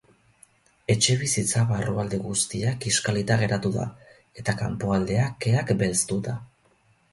Etxebizitza 0.93 1.65
barrualde 1.71 2.19
guztia 2.23 2.73
kiskalita 2.87 3.39
geratu 3.43 3.73
da, 3.77 3.87
eta 4.43 4.59
kanpoaldea 4.65 5.31
keak 5.47 5.77
belztuta. 5.85 6.39